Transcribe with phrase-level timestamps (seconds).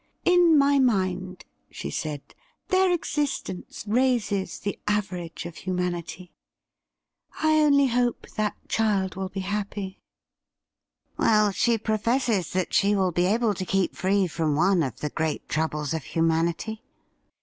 [0.35, 2.23] 'In my mind,' she said,'
[2.69, 6.33] their existence raises the average of humanity.
[7.39, 10.01] I only hope that child will be happy.''
[11.19, 15.11] Well, she professes that she will be able to keep free from one of the
[15.11, 16.81] great troubles of humanity.'